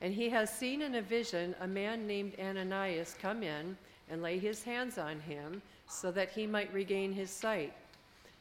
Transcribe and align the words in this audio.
And 0.00 0.14
he 0.14 0.30
has 0.30 0.50
seen 0.50 0.82
in 0.82 0.94
a 0.94 1.02
vision 1.02 1.54
a 1.60 1.66
man 1.66 2.06
named 2.06 2.34
Ananias 2.40 3.16
come 3.20 3.42
in 3.42 3.76
and 4.10 4.22
lay 4.22 4.38
his 4.38 4.62
hands 4.62 4.98
on 4.98 5.20
him, 5.20 5.62
so 5.88 6.10
that 6.10 6.30
he 6.30 6.46
might 6.46 6.72
regain 6.72 7.12
his 7.12 7.30
sight. 7.30 7.72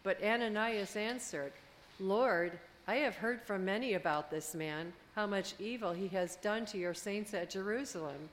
But 0.04 0.24
Ananias 0.24 0.96
answered, 0.96 1.52
Lord, 2.00 2.58
I 2.88 2.96
have 2.96 3.16
heard 3.16 3.42
from 3.42 3.66
many 3.66 3.94
about 3.94 4.32
this 4.32 4.56
man, 4.56 4.94
how 5.16 5.28
much 5.28 5.54
evil 5.60 5.94
he 5.94 6.08
has 6.08 6.38
done 6.38 6.66
to 6.68 6.78
your 6.78 6.94
saints 6.94 7.34
at 7.34 7.50
Jerusalem. 7.50 8.30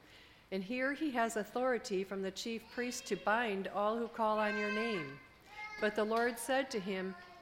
And 0.52 0.62
here 0.62 0.92
he 0.92 1.10
has 1.10 1.36
authority 1.36 2.04
from 2.04 2.22
the 2.22 2.30
chief 2.30 2.62
priest 2.74 3.06
to 3.06 3.16
bind 3.16 3.68
all 3.74 3.98
who 3.98 4.08
call 4.08 4.38
on 4.38 4.56
your 4.56 4.72
name. 4.72 5.18
But 5.80 5.94
the 5.94 6.04
Lord 6.04 6.38
said 6.38 6.70
to 6.70 6.80
him, 6.80 7.14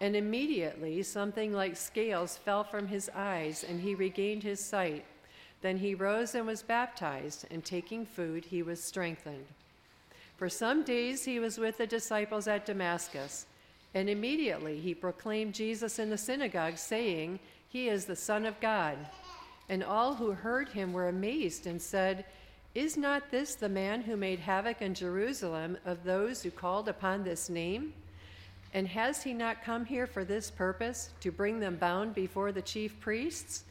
And 0.00 0.16
immediately 0.16 1.02
something 1.02 1.52
like 1.52 1.76
scales 1.76 2.36
fell 2.36 2.64
from 2.64 2.88
his 2.88 3.10
eyes, 3.14 3.64
and 3.68 3.80
he 3.80 3.94
regained 3.94 4.42
his 4.42 4.64
sight. 4.64 5.04
Then 5.60 5.76
he 5.76 5.94
rose 5.94 6.34
and 6.34 6.46
was 6.46 6.62
baptized, 6.62 7.46
and 7.50 7.64
taking 7.64 8.06
food, 8.06 8.46
he 8.46 8.62
was 8.62 8.82
strengthened. 8.82 9.46
For 10.36 10.48
some 10.48 10.84
days 10.84 11.24
he 11.24 11.38
was 11.38 11.58
with 11.58 11.76
the 11.76 11.86
disciples 11.86 12.48
at 12.48 12.64
Damascus. 12.64 13.44
And 13.92 14.08
immediately 14.08 14.80
he 14.80 14.94
proclaimed 14.94 15.52
Jesus 15.52 15.98
in 15.98 16.08
the 16.08 16.16
synagogue, 16.16 16.78
saying, 16.78 17.40
He 17.68 17.88
is 17.88 18.06
the 18.06 18.16
Son 18.16 18.46
of 18.46 18.58
God. 18.60 18.96
And 19.68 19.84
all 19.84 20.14
who 20.14 20.32
heard 20.32 20.70
him 20.70 20.94
were 20.94 21.08
amazed 21.08 21.66
and 21.66 21.80
said, 21.80 22.24
Is 22.74 22.96
not 22.96 23.30
this 23.30 23.54
the 23.54 23.68
man 23.68 24.00
who 24.00 24.16
made 24.16 24.38
havoc 24.38 24.80
in 24.80 24.94
Jerusalem 24.94 25.76
of 25.84 26.04
those 26.04 26.42
who 26.42 26.50
called 26.50 26.88
upon 26.88 27.22
this 27.22 27.50
name? 27.50 27.92
And 28.72 28.86
has 28.88 29.22
he 29.22 29.34
not 29.34 29.64
come 29.64 29.84
here 29.84 30.06
for 30.06 30.24
this 30.24 30.50
purpose, 30.50 31.10
to 31.20 31.32
bring 31.32 31.58
them 31.58 31.76
bound 31.76 32.14
before 32.14 32.52
the 32.52 32.62
chief 32.62 32.98
priests? 33.00 33.64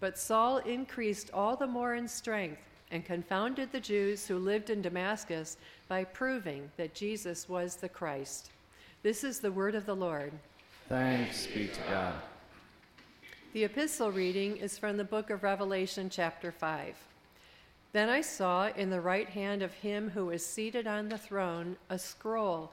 But 0.00 0.18
Saul 0.18 0.58
increased 0.58 1.30
all 1.32 1.56
the 1.56 1.66
more 1.66 1.94
in 1.94 2.06
strength 2.06 2.60
and 2.90 3.04
confounded 3.04 3.72
the 3.72 3.80
Jews 3.80 4.26
who 4.26 4.38
lived 4.38 4.68
in 4.68 4.82
Damascus 4.82 5.56
by 5.88 6.04
proving 6.04 6.70
that 6.76 6.94
Jesus 6.94 7.48
was 7.48 7.76
the 7.76 7.88
Christ. 7.88 8.50
This 9.02 9.24
is 9.24 9.40
the 9.40 9.50
word 9.50 9.74
of 9.74 9.86
the 9.86 9.96
Lord. 9.96 10.32
Thanks 10.88 11.46
be 11.46 11.68
to 11.68 11.80
God. 11.88 12.14
The 13.54 13.64
epistle 13.64 14.12
reading 14.12 14.58
is 14.58 14.76
from 14.76 14.96
the 14.96 15.04
book 15.04 15.30
of 15.30 15.42
Revelation, 15.42 16.10
chapter 16.10 16.52
5. 16.52 16.94
Then 17.92 18.08
I 18.08 18.20
saw 18.20 18.68
in 18.68 18.90
the 18.90 19.00
right 19.00 19.28
hand 19.28 19.62
of 19.62 19.72
him 19.74 20.10
who 20.10 20.26
was 20.26 20.44
seated 20.44 20.86
on 20.86 21.08
the 21.08 21.18
throne 21.18 21.76
a 21.90 21.98
scroll 21.98 22.72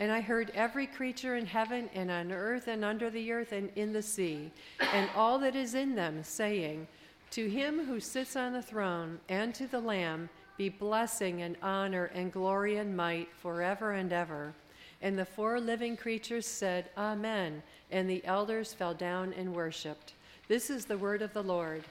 And 0.00 0.10
I 0.10 0.22
heard 0.22 0.50
every 0.54 0.86
creature 0.86 1.36
in 1.36 1.44
heaven 1.44 1.90
and 1.92 2.10
on 2.10 2.32
earth 2.32 2.68
and 2.68 2.86
under 2.86 3.10
the 3.10 3.30
earth 3.32 3.52
and 3.52 3.70
in 3.76 3.92
the 3.92 4.00
sea, 4.00 4.50
and 4.94 5.10
all 5.14 5.38
that 5.40 5.54
is 5.54 5.74
in 5.74 5.94
them, 5.94 6.24
saying, 6.24 6.88
To 7.32 7.50
him 7.50 7.84
who 7.84 8.00
sits 8.00 8.34
on 8.34 8.54
the 8.54 8.62
throne 8.62 9.20
and 9.28 9.54
to 9.54 9.66
the 9.66 9.78
Lamb 9.78 10.30
be 10.56 10.70
blessing 10.70 11.42
and 11.42 11.54
honor 11.62 12.10
and 12.14 12.32
glory 12.32 12.78
and 12.78 12.96
might 12.96 13.28
forever 13.42 13.92
and 13.92 14.10
ever. 14.10 14.54
And 15.02 15.18
the 15.18 15.26
four 15.26 15.60
living 15.60 15.98
creatures 15.98 16.46
said, 16.46 16.88
Amen. 16.96 17.62
And 17.90 18.08
the 18.08 18.24
elders 18.24 18.72
fell 18.72 18.94
down 18.94 19.34
and 19.34 19.54
worshiped. 19.54 20.14
This 20.48 20.70
is 20.70 20.86
the 20.86 20.96
word 20.96 21.20
of 21.20 21.34
the 21.34 21.42
Lord. 21.42 21.84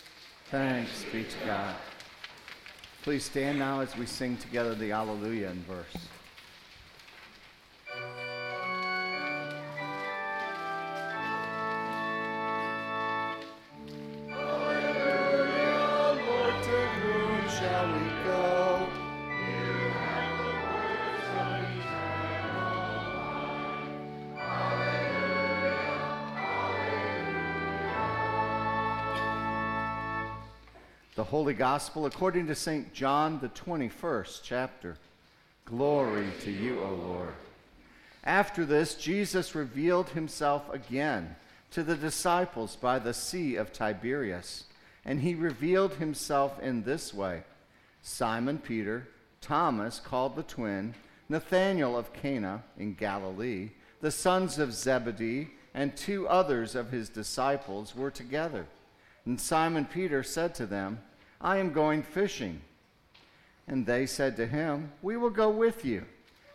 Thanks 0.50 1.06
be 1.12 1.26
to 1.26 1.46
God. 1.46 1.76
Please 3.04 3.24
stand 3.24 3.60
now 3.60 3.82
as 3.82 3.96
we 3.96 4.08
sing 4.08 4.36
together 4.38 4.74
the 4.74 4.92
Alleluia 4.92 5.52
in 5.52 5.64
verse. 5.64 6.08
Holy 31.40 31.54
Gospel 31.54 32.06
according 32.06 32.48
to 32.48 32.54
St. 32.54 32.94
John, 32.94 33.40
the 33.40 33.48
21st 33.48 34.42
chapter. 34.44 34.98
Glory 35.64 36.28
to 36.42 36.52
you, 36.52 36.82
O 36.82 36.94
Lord. 36.96 37.34
After 38.26 38.66
this, 38.66 38.96
Jesus 38.96 39.56
revealed 39.56 40.10
himself 40.10 40.70
again 40.70 41.38
to 41.72 41.82
the 41.82 41.96
disciples 41.96 42.76
by 42.76 43.00
the 43.00 43.14
Sea 43.14 43.56
of 43.56 43.72
Tiberias, 43.72 44.66
and 45.06 45.22
he 45.22 45.34
revealed 45.34 45.94
himself 45.94 46.60
in 46.62 46.84
this 46.84 47.14
way 47.14 47.44
Simon 48.02 48.58
Peter, 48.58 49.08
Thomas, 49.40 50.02
called 50.02 50.36
the 50.36 50.44
twin, 50.44 50.94
Nathanael 51.30 51.98
of 51.98 52.12
Cana 52.12 52.64
in 52.78 52.96
Galilee, 52.96 53.70
the 54.02 54.12
sons 54.12 54.60
of 54.60 54.74
Zebedee, 54.74 55.52
and 55.74 55.96
two 55.96 56.28
others 56.28 56.76
of 56.76 56.92
his 56.92 57.08
disciples 57.08 57.96
were 57.96 58.12
together. 58.12 58.66
And 59.26 59.40
Simon 59.40 59.86
Peter 59.86 60.22
said 60.22 60.54
to 60.56 60.66
them, 60.66 61.00
I 61.42 61.58
am 61.58 61.72
going 61.72 62.04
fishing. 62.04 62.62
And 63.68 63.86
they 63.86 64.06
said 64.06 64.36
to 64.38 64.48
him, 64.48 64.92
We 65.02 65.18
will 65.18 65.30
go 65.30 65.50
with 65.50 65.86
you. 65.86 66.06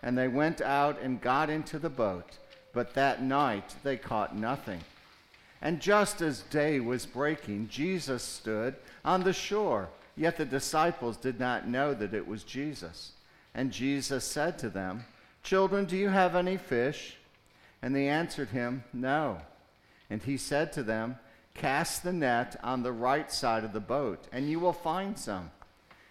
And 0.02 0.18
they 0.18 0.28
went 0.28 0.60
out 0.60 1.00
and 1.00 1.20
got 1.20 1.48
into 1.48 1.78
the 1.78 1.88
boat, 1.88 2.38
but 2.72 2.92
that 2.94 3.22
night 3.22 3.74
they 3.82 3.96
caught 3.96 4.36
nothing. 4.36 4.80
And 5.62 5.80
just 5.80 6.20
as 6.20 6.40
day 6.42 6.78
was 6.80 7.06
breaking, 7.06 7.68
Jesus 7.68 8.22
stood 8.22 8.74
on 9.02 9.22
the 9.22 9.32
shore, 9.32 9.88
yet 10.14 10.36
the 10.36 10.44
disciples 10.44 11.16
did 11.16 11.40
not 11.40 11.66
know 11.66 11.94
that 11.94 12.12
it 12.12 12.28
was 12.28 12.44
Jesus. 12.44 13.12
And 13.54 13.72
Jesus 13.72 14.24
said 14.24 14.58
to 14.58 14.68
them, 14.68 15.04
Children, 15.42 15.86
do 15.86 15.96
you 15.96 16.10
have 16.10 16.36
any 16.36 16.58
fish? 16.58 17.16
And 17.80 17.94
they 17.94 18.08
answered 18.08 18.48
him, 18.48 18.84
No. 18.92 19.38
And 20.10 20.22
he 20.22 20.36
said 20.36 20.72
to 20.74 20.82
them, 20.82 21.18
Cast 21.54 22.02
the 22.02 22.12
net 22.12 22.56
on 22.64 22.82
the 22.82 22.92
right 22.92 23.30
side 23.30 23.64
of 23.64 23.72
the 23.72 23.80
boat, 23.80 24.26
and 24.32 24.50
you 24.50 24.58
will 24.58 24.72
find 24.72 25.16
some. 25.16 25.50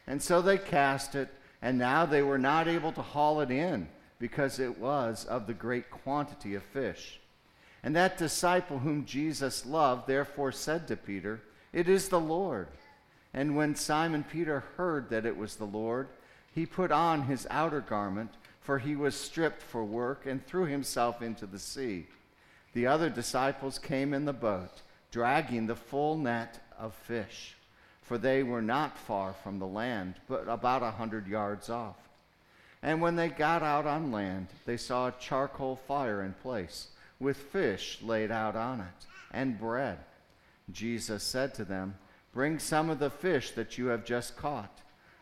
And 0.07 0.21
so 0.21 0.41
they 0.41 0.57
cast 0.57 1.15
it, 1.15 1.29
and 1.61 1.77
now 1.77 2.05
they 2.05 2.21
were 2.21 2.37
not 2.37 2.67
able 2.67 2.93
to 2.93 3.01
haul 3.01 3.41
it 3.41 3.51
in, 3.51 3.87
because 4.19 4.59
it 4.59 4.79
was 4.79 5.25
of 5.25 5.45
the 5.45 5.53
great 5.53 5.91
quantity 5.91 6.55
of 6.55 6.63
fish. 6.63 7.19
And 7.83 7.95
that 7.95 8.17
disciple 8.17 8.79
whom 8.79 9.05
Jesus 9.05 9.65
loved 9.65 10.07
therefore 10.07 10.53
said 10.53 10.87
to 10.87 10.95
Peter, 10.95 11.41
It 11.73 11.89
is 11.89 12.07
the 12.07 12.19
Lord. 12.19 12.69
And 13.33 13.57
when 13.57 13.75
Simon 13.75 14.23
Peter 14.23 14.63
heard 14.77 15.09
that 15.09 15.25
it 15.25 15.35
was 15.35 15.57
the 15.57 15.65
Lord, 15.65 16.07
he 16.53 16.65
put 16.65 16.91
on 16.91 17.23
his 17.23 17.47
outer 17.49 17.81
garment, 17.81 18.31
for 18.61 18.79
he 18.79 18.95
was 18.95 19.15
stripped 19.15 19.61
for 19.61 19.83
work, 19.83 20.25
and 20.25 20.45
threw 20.45 20.65
himself 20.65 21.21
into 21.21 21.45
the 21.45 21.59
sea. 21.59 22.07
The 22.73 22.87
other 22.87 23.09
disciples 23.09 23.77
came 23.77 24.13
in 24.13 24.23
the 24.23 24.33
boat 24.33 24.81
dragging 25.13 25.67
the 25.67 25.75
full 25.75 26.17
net 26.17 26.59
of 26.77 26.91
fish, 26.91 27.55
for 28.01 28.17
they 28.17 28.41
were 28.41 28.63
not 28.63 28.97
far 28.97 29.31
from 29.43 29.59
the 29.59 29.67
land, 29.67 30.15
but 30.27 30.49
about 30.49 30.81
a 30.81 30.89
hundred 30.89 31.27
yards 31.27 31.69
off. 31.69 31.97
And 32.81 32.99
when 32.99 33.15
they 33.15 33.29
got 33.29 33.61
out 33.61 33.85
on 33.85 34.11
land, 34.11 34.47
they 34.65 34.75
saw 34.75 35.07
a 35.07 35.13
charcoal 35.19 35.75
fire 35.87 36.23
in 36.23 36.33
place, 36.33 36.87
with 37.19 37.37
fish 37.37 37.99
laid 38.01 38.31
out 38.31 38.55
on 38.55 38.81
it, 38.81 39.05
and 39.31 39.59
bread. 39.59 39.99
Jesus 40.71 41.21
said 41.21 41.53
to 41.53 41.63
them, 41.63 41.93
Bring 42.33 42.57
some 42.57 42.89
of 42.89 42.97
the 42.97 43.11
fish 43.11 43.51
that 43.51 43.77
you 43.77 43.85
have 43.87 44.03
just 44.03 44.35
caught. 44.35 44.79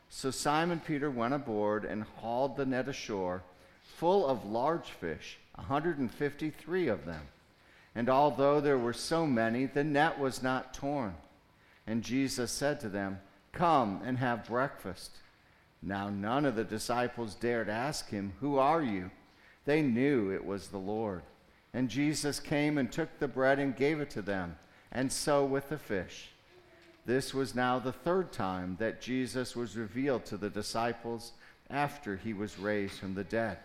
So 0.09 0.31
Simon 0.31 0.79
Peter 0.79 1.11
went 1.11 1.33
aboard 1.33 1.83
and 1.83 2.03
hauled 2.03 2.55
the 2.55 2.65
net 2.65 2.87
ashore, 2.87 3.43
full 3.97 4.25
of 4.25 4.45
large 4.45 4.89
fish, 4.89 5.37
a 5.55 5.61
153 5.61 6.87
of 6.87 7.05
them. 7.05 7.27
And 7.95 8.09
although 8.09 8.61
there 8.61 8.77
were 8.77 8.93
so 8.93 9.25
many, 9.25 9.65
the 9.65 9.83
net 9.83 10.17
was 10.19 10.41
not 10.41 10.73
torn. 10.73 11.15
And 11.85 12.03
Jesus 12.03 12.51
said 12.51 12.79
to 12.81 12.89
them, 12.89 13.19
Come 13.51 14.01
and 14.05 14.17
have 14.17 14.47
breakfast. 14.47 15.17
Now 15.81 16.09
none 16.09 16.45
of 16.45 16.55
the 16.55 16.63
disciples 16.63 17.35
dared 17.35 17.69
ask 17.69 18.09
him, 18.09 18.33
Who 18.39 18.57
are 18.57 18.81
you? 18.81 19.11
They 19.65 19.81
knew 19.81 20.31
it 20.31 20.45
was 20.45 20.67
the 20.67 20.77
Lord. 20.77 21.23
And 21.73 21.89
Jesus 21.89 22.39
came 22.39 22.77
and 22.77 22.91
took 22.91 23.19
the 23.19 23.27
bread 23.27 23.59
and 23.59 23.75
gave 23.75 23.99
it 23.99 24.09
to 24.11 24.21
them, 24.21 24.57
and 24.91 25.11
so 25.11 25.45
with 25.45 25.69
the 25.69 25.77
fish. 25.77 26.29
This 27.05 27.33
was 27.33 27.55
now 27.55 27.79
the 27.79 27.93
third 27.93 28.31
time 28.31 28.75
that 28.79 29.01
Jesus 29.01 29.55
was 29.55 29.77
revealed 29.77 30.25
to 30.25 30.37
the 30.37 30.49
disciples 30.49 31.31
after 31.69 32.15
he 32.15 32.33
was 32.33 32.59
raised 32.59 32.99
from 32.99 33.15
the 33.15 33.23
dead. 33.23 33.57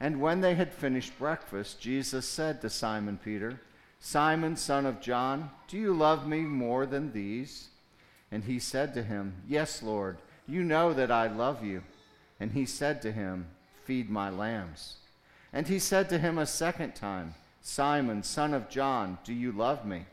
And 0.00 0.20
when 0.20 0.40
they 0.40 0.54
had 0.54 0.72
finished 0.72 1.18
breakfast, 1.18 1.80
Jesus 1.80 2.28
said 2.28 2.60
to 2.60 2.70
Simon 2.70 3.18
Peter, 3.22 3.60
Simon, 4.00 4.56
son 4.56 4.86
of 4.86 5.00
John, 5.00 5.50
do 5.66 5.76
you 5.76 5.92
love 5.92 6.26
me 6.26 6.40
more 6.40 6.86
than 6.86 7.12
these? 7.12 7.68
And 8.30 8.44
he 8.44 8.58
said 8.58 8.94
to 8.94 9.02
him, 9.02 9.34
Yes, 9.48 9.82
Lord, 9.82 10.18
you 10.46 10.62
know 10.62 10.92
that 10.92 11.10
I 11.10 11.26
love 11.26 11.64
you. 11.64 11.82
And 12.38 12.52
he 12.52 12.64
said 12.64 13.02
to 13.02 13.12
him, 13.12 13.46
Feed 13.84 14.08
my 14.08 14.30
lambs. 14.30 14.96
And 15.52 15.66
he 15.66 15.78
said 15.78 16.08
to 16.10 16.18
him 16.18 16.38
a 16.38 16.46
second 16.46 16.94
time, 16.94 17.34
Simon, 17.60 18.22
son 18.22 18.54
of 18.54 18.68
John, 18.68 19.18
do 19.24 19.32
you 19.32 19.50
love 19.50 19.84
me? 19.84 20.06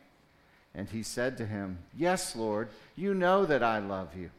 And 0.73 0.89
he 0.89 1.03
said 1.03 1.37
to 1.37 1.45
him, 1.45 1.79
Yes, 1.95 2.35
Lord, 2.35 2.69
you 2.95 3.13
know 3.13 3.45
that 3.45 3.63
I 3.63 3.79
love 3.79 4.15
you. 4.15 4.31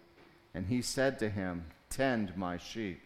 And 0.54 0.66
he 0.66 0.82
said 0.82 1.18
to 1.20 1.28
him, 1.28 1.66
Tend 1.88 2.36
my 2.36 2.58
sheep. 2.58 3.05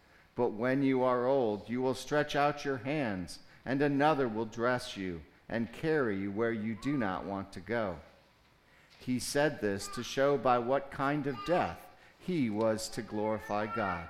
But 0.35 0.53
when 0.53 0.81
you 0.81 1.03
are 1.03 1.27
old, 1.27 1.69
you 1.69 1.81
will 1.81 1.93
stretch 1.93 2.35
out 2.35 2.65
your 2.65 2.77
hands, 2.77 3.39
and 3.65 3.81
another 3.81 4.27
will 4.27 4.45
dress 4.45 4.95
you 4.95 5.21
and 5.49 5.71
carry 5.73 6.17
you 6.17 6.31
where 6.31 6.53
you 6.53 6.77
do 6.81 6.97
not 6.97 7.25
want 7.25 7.51
to 7.53 7.59
go. 7.59 7.97
He 8.99 9.19
said 9.19 9.59
this 9.59 9.87
to 9.95 10.03
show 10.03 10.37
by 10.37 10.59
what 10.59 10.91
kind 10.91 11.27
of 11.27 11.35
death 11.45 11.85
he 12.19 12.49
was 12.49 12.87
to 12.89 13.01
glorify 13.01 13.65
God. 13.65 14.07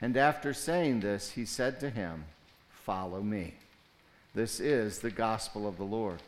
And 0.00 0.16
after 0.16 0.54
saying 0.54 1.00
this, 1.00 1.30
he 1.30 1.44
said 1.44 1.80
to 1.80 1.90
him, 1.90 2.24
Follow 2.68 3.22
me. 3.22 3.54
This 4.34 4.60
is 4.60 5.00
the 5.00 5.10
gospel 5.10 5.66
of 5.66 5.76
the 5.76 5.84
Lord. 5.84 6.22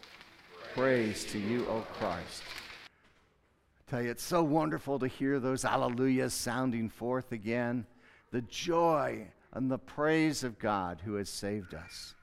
Praise 0.75 1.25
to 1.27 1.39
you, 1.39 1.67
O 1.69 1.85
Christ. 1.99 2.43
I 3.87 3.91
tell 3.91 4.03
you, 4.03 4.11
it's 4.11 4.23
so 4.23 4.43
wonderful 4.43 4.99
to 4.99 5.07
hear 5.07 5.39
those 5.39 5.65
alleluias 5.65 6.33
sounding 6.33 6.89
forth 6.89 7.31
again 7.31 7.87
the 8.33 8.43
joy 8.43 9.29
and 9.53 9.71
the 9.71 9.79
praise 9.79 10.43
of 10.43 10.59
God 10.59 11.03
who 11.05 11.15
has 11.15 11.29
saved 11.29 11.75
us. 11.75 12.15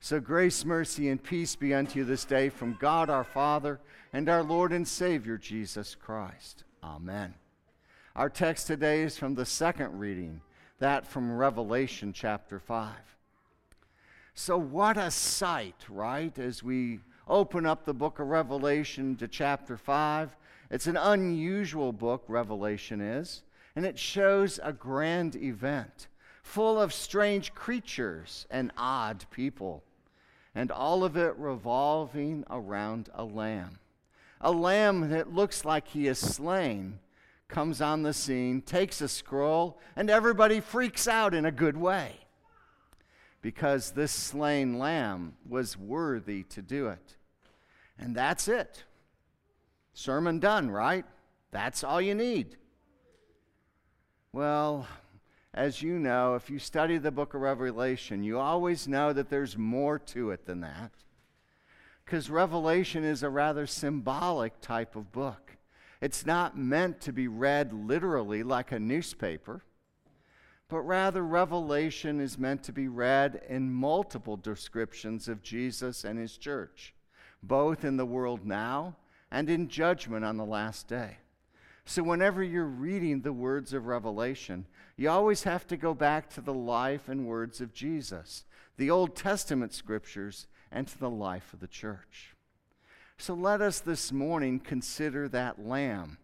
So, 0.00 0.20
grace, 0.20 0.66
mercy, 0.66 1.08
and 1.08 1.22
peace 1.22 1.56
be 1.56 1.72
unto 1.72 2.00
you 2.00 2.04
this 2.04 2.26
day 2.26 2.50
from 2.50 2.76
God 2.78 3.08
our 3.08 3.24
Father 3.24 3.80
and 4.12 4.28
our 4.28 4.42
Lord 4.42 4.72
and 4.72 4.86
Savior 4.86 5.38
Jesus 5.38 5.94
Christ. 5.94 6.64
Amen. 6.82 7.32
Our 8.14 8.28
text 8.28 8.66
today 8.66 9.02
is 9.02 9.16
from 9.16 9.34
the 9.34 9.46
second 9.46 9.98
reading, 9.98 10.42
that 10.78 11.06
from 11.06 11.34
Revelation 11.34 12.12
chapter 12.12 12.58
5. 12.58 12.92
So, 14.34 14.58
what 14.58 14.98
a 14.98 15.10
sight, 15.10 15.86
right? 15.88 16.36
As 16.38 16.62
we 16.62 17.00
open 17.26 17.64
up 17.64 17.84
the 17.84 17.94
book 17.94 18.18
of 18.18 18.26
Revelation 18.26 19.16
to 19.16 19.28
chapter 19.28 19.76
5, 19.76 20.36
it's 20.70 20.86
an 20.86 20.96
unusual 20.96 21.92
book, 21.92 22.24
Revelation 22.28 23.00
is, 23.00 23.42
and 23.76 23.84
it 23.84 23.98
shows 23.98 24.60
a 24.62 24.72
grand 24.72 25.36
event 25.36 26.08
full 26.42 26.80
of 26.80 26.92
strange 26.92 27.54
creatures 27.54 28.46
and 28.50 28.70
odd 28.76 29.24
people, 29.30 29.82
and 30.54 30.70
all 30.70 31.02
of 31.02 31.16
it 31.16 31.34
revolving 31.36 32.44
around 32.50 33.08
a 33.14 33.24
lamb. 33.24 33.78
A 34.40 34.52
lamb 34.52 35.08
that 35.08 35.32
looks 35.32 35.64
like 35.64 35.88
he 35.88 36.06
is 36.06 36.18
slain 36.18 36.98
comes 37.48 37.80
on 37.80 38.02
the 38.02 38.12
scene, 38.12 38.60
takes 38.60 39.00
a 39.00 39.08
scroll, 39.08 39.78
and 39.96 40.10
everybody 40.10 40.60
freaks 40.60 41.08
out 41.08 41.34
in 41.34 41.46
a 41.46 41.52
good 41.52 41.76
way 41.76 42.12
because 43.40 43.90
this 43.90 44.12
slain 44.12 44.78
lamb 44.78 45.34
was 45.48 45.76
worthy 45.76 46.42
to 46.44 46.62
do 46.62 46.88
it. 46.88 47.16
And 47.98 48.14
that's 48.14 48.48
it. 48.48 48.84
Sermon 49.92 50.38
done, 50.38 50.70
right? 50.70 51.04
That's 51.50 51.84
all 51.84 52.00
you 52.00 52.14
need. 52.14 52.56
Well, 54.34 54.88
as 55.54 55.80
you 55.80 55.96
know, 55.96 56.34
if 56.34 56.50
you 56.50 56.58
study 56.58 56.98
the 56.98 57.12
book 57.12 57.34
of 57.34 57.40
Revelation, 57.40 58.24
you 58.24 58.40
always 58.40 58.88
know 58.88 59.12
that 59.12 59.30
there's 59.30 59.56
more 59.56 59.96
to 59.96 60.32
it 60.32 60.44
than 60.44 60.62
that. 60.62 60.90
Because 62.04 62.28
Revelation 62.28 63.04
is 63.04 63.22
a 63.22 63.30
rather 63.30 63.64
symbolic 63.68 64.60
type 64.60 64.96
of 64.96 65.12
book. 65.12 65.56
It's 66.00 66.26
not 66.26 66.58
meant 66.58 67.00
to 67.02 67.12
be 67.12 67.28
read 67.28 67.72
literally 67.72 68.42
like 68.42 68.72
a 68.72 68.80
newspaper, 68.80 69.62
but 70.68 70.80
rather, 70.80 71.22
Revelation 71.22 72.18
is 72.18 72.36
meant 72.36 72.64
to 72.64 72.72
be 72.72 72.88
read 72.88 73.40
in 73.48 73.72
multiple 73.72 74.36
descriptions 74.36 75.28
of 75.28 75.44
Jesus 75.44 76.02
and 76.02 76.18
his 76.18 76.36
church, 76.36 76.92
both 77.40 77.84
in 77.84 77.96
the 77.96 78.04
world 78.04 78.44
now 78.44 78.96
and 79.30 79.48
in 79.48 79.68
judgment 79.68 80.24
on 80.24 80.38
the 80.38 80.44
last 80.44 80.88
day. 80.88 81.18
So, 81.86 82.02
whenever 82.02 82.42
you're 82.42 82.64
reading 82.64 83.20
the 83.20 83.32
words 83.32 83.74
of 83.74 83.86
Revelation, 83.86 84.66
you 84.96 85.10
always 85.10 85.42
have 85.42 85.66
to 85.66 85.76
go 85.76 85.92
back 85.92 86.30
to 86.30 86.40
the 86.40 86.54
life 86.54 87.08
and 87.08 87.26
words 87.26 87.60
of 87.60 87.74
Jesus, 87.74 88.44
the 88.78 88.90
Old 88.90 89.14
Testament 89.14 89.74
scriptures, 89.74 90.46
and 90.72 90.88
to 90.88 90.98
the 90.98 91.10
life 91.10 91.52
of 91.52 91.60
the 91.60 91.68
church. 91.68 92.34
So, 93.18 93.34
let 93.34 93.60
us 93.60 93.80
this 93.80 94.12
morning 94.12 94.60
consider 94.60 95.28
that 95.28 95.64
Lamb. 95.64 96.16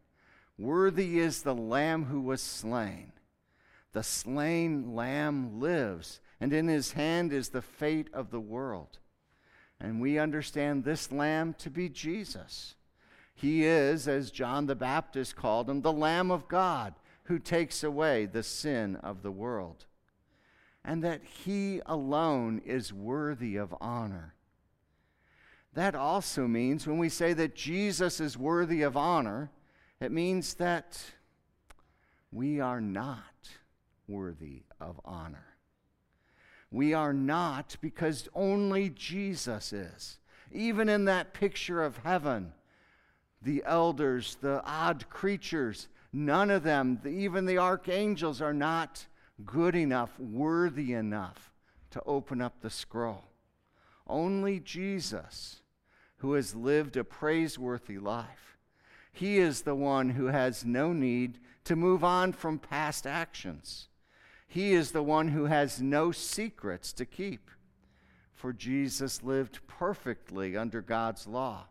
Worthy 0.59 1.19
is 1.19 1.43
the 1.43 1.55
Lamb 1.55 2.07
who 2.07 2.23
was 2.23 2.40
slain. 2.40 3.12
The 3.93 4.02
slain 4.02 4.95
Lamb 4.95 5.61
lives, 5.61 6.21
and 6.40 6.55
in 6.55 6.69
his 6.69 6.93
hand 6.93 7.33
is 7.33 7.50
the 7.50 7.62
fate 7.62 8.09
of 8.14 8.31
the 8.31 8.40
world. 8.40 8.99
And 9.79 10.00
we 10.00 10.19
understand 10.19 10.85
this 10.85 11.12
Lamb 11.12 11.55
to 11.59 11.71
be 11.71 11.88
Jesus. 11.90 12.76
He 13.40 13.64
is, 13.64 14.06
as 14.06 14.30
John 14.30 14.66
the 14.66 14.75
Baptist 14.75 15.35
called 15.35 15.70
him, 15.70 15.80
the 15.80 15.94
Lamb 15.94 16.30
of 16.30 16.47
God 16.47 16.92
who 17.23 17.38
takes 17.38 17.82
away 17.82 18.26
the 18.26 18.42
sin 18.42 18.97
of 18.97 19.23
the 19.23 19.30
world. 19.30 19.87
And 20.85 21.02
that 21.04 21.23
he 21.25 21.80
alone 21.87 22.61
is 22.66 22.92
worthy 22.92 23.56
of 23.56 23.75
honor. 23.80 24.35
That 25.73 25.94
also 25.94 26.47
means 26.47 26.87
when 26.87 26.99
we 26.99 27.09
say 27.09 27.32
that 27.32 27.54
Jesus 27.54 28.20
is 28.20 28.37
worthy 28.37 28.82
of 28.82 28.94
honor, 28.94 29.50
it 30.00 30.12
means 30.12 30.54
that 30.54 31.02
we 32.30 32.61
are 32.61 32.80
not 32.80 33.49
worthy 34.06 34.64
of 34.78 35.00
honor. 35.02 35.47
We 36.70 36.92
are 36.92 37.14
not 37.14 37.78
because 37.80 38.28
only 38.35 38.90
Jesus 38.90 39.73
is. 39.73 40.18
Even 40.52 40.90
in 40.90 41.06
that 41.06 41.32
picture 41.32 41.82
of 41.82 41.99
heaven, 41.99 42.52
the 43.42 43.62
elders, 43.64 44.37
the 44.40 44.62
odd 44.64 45.09
creatures, 45.09 45.88
none 46.12 46.50
of 46.50 46.62
them, 46.62 47.00
even 47.06 47.47
the 47.47 47.59
archangels, 47.59 48.42
are 48.42 48.52
not 48.52 49.06
good 49.44 49.75
enough, 49.75 50.18
worthy 50.18 50.92
enough 50.92 51.52
to 51.90 52.02
open 52.04 52.42
up 52.42 52.61
the 52.61 52.70
scroll. 52.70 53.25
Only 54.06 54.61
Jesus, 54.61 55.62
who 56.18 56.35
has 56.35 56.54
lived 56.54 56.97
a 56.97 57.04
praiseworthy 57.04 57.99
life, 57.99 58.59
he 59.12 59.38
is 59.38 59.62
the 59.62 59.75
one 59.75 60.11
who 60.11 60.26
has 60.26 60.64
no 60.64 60.92
need 60.92 61.38
to 61.64 61.76
move 61.76 62.04
on 62.04 62.32
from 62.32 62.59
past 62.59 63.06
actions. 63.06 63.88
He 64.47 64.73
is 64.73 64.92
the 64.92 65.02
one 65.02 65.28
who 65.28 65.47
has 65.47 65.80
no 65.80 66.12
secrets 66.12 66.92
to 66.94 67.06
keep. 67.06 67.50
For 68.35 68.52
Jesus 68.52 69.23
lived 69.23 69.61
perfectly 69.66 70.56
under 70.56 70.80
God's 70.80 71.26
law 71.26 71.69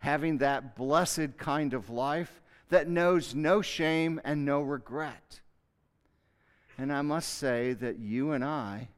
having 0.00 0.38
that 0.38 0.76
blessed 0.76 1.36
kind 1.38 1.72
of 1.72 1.88
life 1.88 2.40
that 2.70 2.88
knows 2.88 3.34
no 3.34 3.62
shame 3.62 4.20
and 4.24 4.44
no 4.44 4.60
regret. 4.60 5.40
And 6.78 6.92
I 6.92 7.02
must 7.02 7.34
say 7.34 7.74
that 7.74 7.98
you 7.98 8.32
and 8.32 8.44
I, 8.44 8.88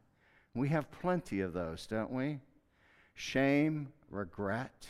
we 0.54 0.68
have 0.68 0.90
plenty 0.90 1.40
of 1.40 1.52
those, 1.52 1.86
don't 1.86 2.12
we? 2.12 2.38
Shame, 3.14 3.92
regret. 4.10 4.86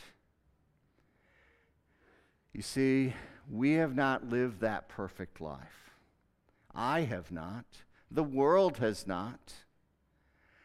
You 2.53 2.61
see, 2.61 3.13
we 3.49 3.73
have 3.73 3.95
not 3.95 4.29
lived 4.29 4.59
that 4.61 4.89
perfect 4.89 5.41
life. 5.41 5.95
I 6.75 7.01
have 7.01 7.31
not. 7.31 7.65
The 8.11 8.23
world 8.23 8.77
has 8.77 9.07
not. 9.07 9.53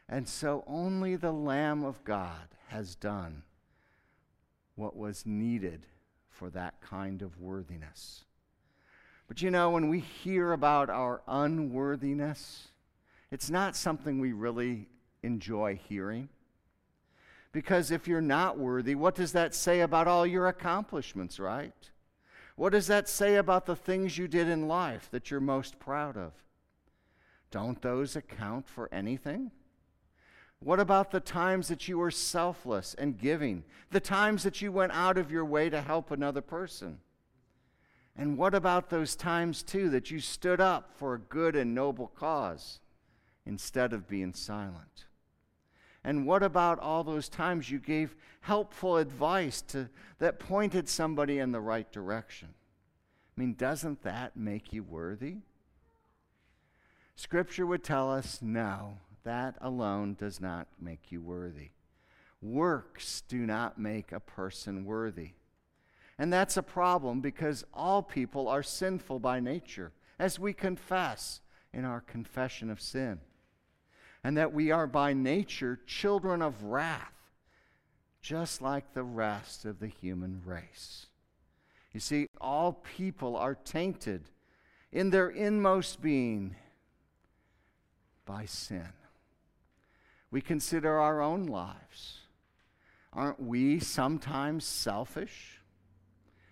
And 0.08 0.28
so 0.28 0.64
only 0.66 1.16
the 1.16 1.32
Lamb 1.32 1.84
of 1.84 2.04
God 2.04 2.48
has 2.68 2.94
done 2.94 3.42
what 4.78 4.96
was 4.96 5.26
needed 5.26 5.86
for 6.30 6.50
that 6.50 6.80
kind 6.80 7.22
of 7.22 7.40
worthiness. 7.40 8.24
But 9.26 9.42
you 9.42 9.50
know, 9.50 9.70
when 9.70 9.88
we 9.88 10.00
hear 10.00 10.52
about 10.52 10.88
our 10.88 11.20
unworthiness, 11.26 12.68
it's 13.30 13.50
not 13.50 13.76
something 13.76 14.20
we 14.20 14.32
really 14.32 14.88
enjoy 15.22 15.78
hearing. 15.88 16.28
Because 17.52 17.90
if 17.90 18.06
you're 18.06 18.20
not 18.20 18.58
worthy, 18.58 18.94
what 18.94 19.14
does 19.14 19.32
that 19.32 19.54
say 19.54 19.80
about 19.80 20.06
all 20.06 20.26
your 20.26 20.48
accomplishments, 20.48 21.38
right? 21.40 21.90
What 22.56 22.72
does 22.72 22.86
that 22.86 23.08
say 23.08 23.36
about 23.36 23.66
the 23.66 23.76
things 23.76 24.18
you 24.18 24.28
did 24.28 24.48
in 24.48 24.68
life 24.68 25.08
that 25.10 25.30
you're 25.30 25.40
most 25.40 25.78
proud 25.78 26.16
of? 26.16 26.32
Don't 27.50 27.80
those 27.80 28.16
account 28.16 28.68
for 28.68 28.88
anything? 28.92 29.50
What 30.60 30.80
about 30.80 31.10
the 31.10 31.20
times 31.20 31.68
that 31.68 31.86
you 31.86 31.98
were 31.98 32.10
selfless 32.10 32.94
and 32.94 33.18
giving? 33.18 33.64
The 33.90 34.00
times 34.00 34.42
that 34.42 34.60
you 34.60 34.72
went 34.72 34.92
out 34.92 35.16
of 35.16 35.30
your 35.30 35.44
way 35.44 35.70
to 35.70 35.80
help 35.80 36.10
another 36.10 36.40
person? 36.40 36.98
And 38.16 38.36
what 38.36 38.54
about 38.54 38.90
those 38.90 39.14
times, 39.14 39.62
too, 39.62 39.88
that 39.90 40.10
you 40.10 40.18
stood 40.18 40.60
up 40.60 40.90
for 40.96 41.14
a 41.14 41.20
good 41.20 41.54
and 41.54 41.74
noble 41.74 42.08
cause 42.08 42.80
instead 43.46 43.92
of 43.92 44.08
being 44.08 44.34
silent? 44.34 45.06
And 46.02 46.26
what 46.26 46.42
about 46.42 46.80
all 46.80 47.04
those 47.04 47.28
times 47.28 47.70
you 47.70 47.78
gave 47.78 48.16
helpful 48.40 48.96
advice 48.96 49.62
to, 49.62 49.88
that 50.18 50.40
pointed 50.40 50.88
somebody 50.88 51.38
in 51.38 51.52
the 51.52 51.60
right 51.60 51.90
direction? 51.92 52.48
I 53.36 53.40
mean, 53.40 53.54
doesn't 53.54 54.02
that 54.02 54.36
make 54.36 54.72
you 54.72 54.82
worthy? 54.82 55.36
Scripture 57.14 57.66
would 57.66 57.84
tell 57.84 58.10
us 58.12 58.40
no 58.42 58.98
that 59.28 59.56
alone 59.60 60.16
does 60.18 60.40
not 60.40 60.68
make 60.80 61.12
you 61.12 61.20
worthy. 61.20 61.68
Works 62.40 63.22
do 63.28 63.36
not 63.44 63.78
make 63.78 64.10
a 64.10 64.20
person 64.20 64.86
worthy. 64.86 65.32
And 66.18 66.32
that's 66.32 66.56
a 66.56 66.62
problem 66.62 67.20
because 67.20 67.62
all 67.74 68.02
people 68.02 68.48
are 68.48 68.62
sinful 68.62 69.18
by 69.18 69.38
nature, 69.38 69.92
as 70.18 70.38
we 70.38 70.54
confess 70.54 71.40
in 71.74 71.84
our 71.84 72.00
confession 72.00 72.70
of 72.70 72.80
sin. 72.80 73.20
And 74.24 74.34
that 74.38 74.54
we 74.54 74.70
are 74.70 74.86
by 74.86 75.12
nature 75.12 75.78
children 75.86 76.40
of 76.40 76.64
wrath, 76.64 77.12
just 78.22 78.62
like 78.62 78.94
the 78.94 79.04
rest 79.04 79.66
of 79.66 79.78
the 79.78 79.88
human 79.88 80.40
race. 80.42 81.06
You 81.92 82.00
see, 82.00 82.28
all 82.40 82.82
people 82.96 83.36
are 83.36 83.54
tainted 83.54 84.30
in 84.90 85.10
their 85.10 85.28
inmost 85.28 86.00
being 86.00 86.56
by 88.24 88.46
sin 88.46 88.88
we 90.30 90.40
consider 90.40 90.98
our 90.98 91.20
own 91.20 91.46
lives. 91.46 92.20
Aren't 93.12 93.42
we 93.42 93.80
sometimes 93.80 94.64
selfish? 94.64 95.60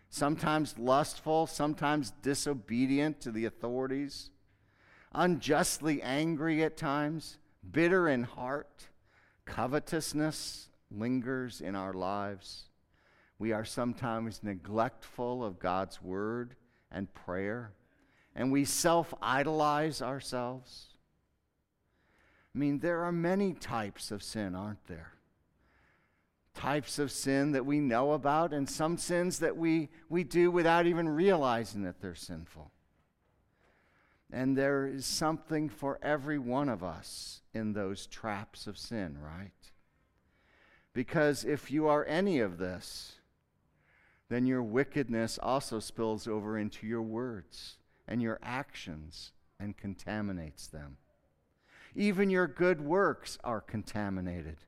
Sometimes 0.09 0.79
lustful, 0.79 1.47
sometimes 1.47 2.13
disobedient 2.23 3.21
to 3.21 3.31
the 3.31 3.45
authorities? 3.45 4.31
unjustly 5.17 6.03
angry 6.03 6.63
at 6.63 6.77
times, 6.77 7.39
bitter 7.73 8.09
in 8.09 8.23
heart, 8.23 8.89
covetousness 9.45 10.69
lingers 10.91 11.61
in 11.61 11.75
our 11.75 11.95
lives. 11.95 12.65
We 13.39 13.53
are 13.53 13.65
sometimes 13.65 14.43
neglectful 14.43 15.45
of 15.45 15.59
God's 15.59 16.01
word 16.01 16.55
and 16.93 17.13
prayer, 17.13 17.73
and 18.35 18.53
we 18.53 18.65
self 18.65 19.13
idolize 19.21 20.01
ourselves. 20.01 20.95
I 22.57 22.59
mean, 22.59 22.79
there 22.79 23.05
are 23.05 23.13
many 23.13 23.53
types 23.53 24.11
of 24.11 24.23
sin, 24.23 24.55
aren't 24.55 24.87
there? 24.87 25.13
Types 26.55 26.99
of 26.99 27.13
sin 27.13 27.53
that 27.53 27.67
we 27.67 27.81
know 27.81 28.13
about, 28.13 28.55
and 28.55 28.67
some 28.67 28.97
sins 28.97 29.41
that 29.41 29.59
we, 29.59 29.91
we 30.09 30.25
do 30.25 30.51
without 30.51 30.87
even 30.87 31.07
realizing 31.07 31.83
that 31.83 32.01
they're 32.01 32.15
sinful. 32.15 32.71
And 34.33 34.57
there 34.57 34.87
is 34.87 35.05
something 35.05 35.69
for 35.69 35.99
every 36.03 36.39
one 36.39 36.71
of 36.71 36.83
us 36.83 37.43
in 37.53 37.75
those 37.75 38.07
traps 38.07 38.67
of 38.67 38.79
sin, 38.79 39.19
right? 39.21 39.51
Because 40.95 41.45
if 41.45 41.71
you 41.71 41.89
are 41.89 42.07
any 42.07 42.39
of 42.39 42.57
this, 42.57 43.17
then 44.31 44.47
your 44.47 44.63
wickedness 44.63 45.39
also 45.43 45.79
spills 45.79 46.27
over 46.27 46.57
into 46.57 46.87
your 46.87 47.03
words 47.03 47.77
and 48.09 48.23
your 48.23 48.39
actions 48.43 49.33
and 49.61 49.77
contaminates 49.77 50.67
them. 50.67 50.97
Even 51.95 52.31
your 52.31 52.47
good 52.47 52.81
works 52.81 53.39
are 53.45 53.61
contaminated. 53.61 54.59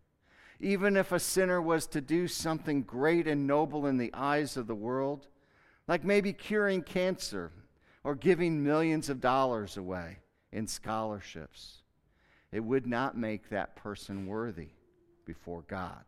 Even 0.60 0.96
if 0.96 1.12
a 1.12 1.20
sinner 1.20 1.60
was 1.62 1.86
to 1.86 2.00
do 2.00 2.26
something 2.26 2.82
great 2.82 3.26
and 3.26 3.46
noble 3.46 3.86
in 3.86 3.96
the 3.96 4.12
eyes 4.12 4.56
of 4.56 4.66
the 4.66 4.74
world, 4.74 5.28
like 5.86 6.04
maybe 6.04 6.32
curing 6.32 6.82
cancer 6.82 7.52
or 8.04 8.14
giving 8.14 8.62
millions 8.62 9.08
of 9.08 9.20
dollars 9.20 9.76
away 9.76 10.18
in 10.52 10.66
scholarships, 10.66 11.82
it 12.50 12.60
would 12.60 12.86
not 12.86 13.16
make 13.16 13.48
that 13.48 13.76
person 13.76 14.26
worthy 14.26 14.70
before 15.24 15.62
God. 15.68 16.04